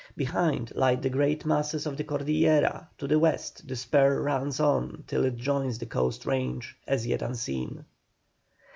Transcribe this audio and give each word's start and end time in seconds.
Behind 0.17 0.73
lie 0.75 0.95
the 0.95 1.11
great 1.11 1.45
masses 1.45 1.85
of 1.85 1.95
the 1.95 2.03
Cordillera, 2.03 2.87
to 2.97 3.05
the 3.05 3.19
west 3.19 3.67
the 3.67 3.75
spur 3.75 4.19
runs 4.23 4.59
on 4.59 5.03
till 5.05 5.23
it 5.25 5.35
joins 5.37 5.77
the 5.77 5.85
coast 5.85 6.25
range, 6.25 6.75
as 6.87 7.05
yet 7.05 7.21
unseen. 7.21 7.85